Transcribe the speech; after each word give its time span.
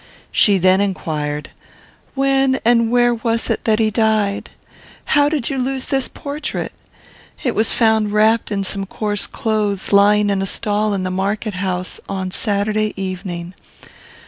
She 0.31 0.57
then 0.57 0.81
inquired, 0.81 1.51
"When 2.15 2.59
and 2.65 2.89
where 2.89 3.13
was 3.13 3.51
it 3.51 3.65
that 3.65 3.77
he 3.77 3.91
died? 3.91 4.49
How 5.05 5.29
did 5.29 5.51
you 5.51 5.59
lose 5.59 5.85
this 5.85 6.07
portrait? 6.07 6.71
It 7.43 7.53
was 7.53 7.71
found 7.71 8.11
wrapped 8.11 8.51
in 8.51 8.63
some 8.63 8.87
coarse 8.87 9.27
clothes, 9.27 9.93
lying 9.93 10.31
in 10.31 10.41
a 10.41 10.47
stall 10.47 10.95
in 10.95 11.03
the 11.03 11.11
market 11.11 11.53
house, 11.53 11.99
on 12.09 12.31
Saturday 12.31 12.99
evening. 12.99 13.53